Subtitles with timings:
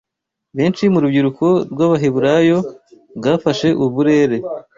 [0.57, 2.57] benshi mu rubyiruko rw’Abaheburayo
[3.17, 4.37] rwafashe uburere